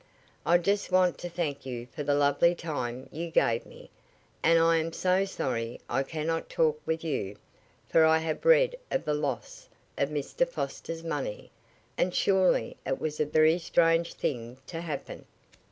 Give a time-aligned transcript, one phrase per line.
[0.47, 3.91] "I just want to thank you for the lovely time you gave me,
[4.41, 7.37] and I am so sorry I cannot talk with you,
[7.87, 9.69] for I have read of the loss
[9.99, 10.47] of Mr.
[10.47, 11.51] Foster's money,
[11.99, 15.23] and surely it was a very strange thing to happen.